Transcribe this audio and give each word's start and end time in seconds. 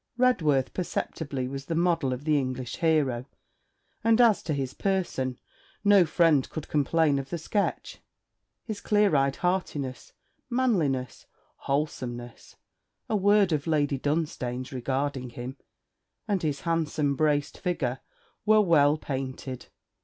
Redworth 0.17 0.73
perceptibly 0.73 1.47
was 1.47 1.65
the 1.65 1.75
model 1.75 2.11
of 2.11 2.23
the 2.23 2.35
English 2.35 2.77
hero; 2.77 3.27
and 4.03 4.19
as 4.19 4.41
to 4.41 4.53
his 4.55 4.73
person, 4.73 5.37
no 5.83 6.07
friend 6.07 6.49
could 6.49 6.67
complain 6.67 7.19
of 7.19 7.29
the 7.29 7.37
sketch; 7.37 7.99
his 8.63 8.81
clear 8.81 9.15
eyed 9.15 9.35
heartiness, 9.35 10.13
manliness, 10.49 11.27
wholesomeness 11.55 12.55
a 13.09 13.15
word 13.15 13.51
of 13.51 13.67
Lady 13.67 13.99
Dunstane's 13.99 14.71
regarding 14.73 15.29
him, 15.29 15.57
and 16.27 16.41
his 16.41 16.61
handsome 16.61 17.15
braced 17.15 17.59
figure, 17.59 17.99
were 18.43 18.61
well 18.61 18.97
painted. 18.97 19.67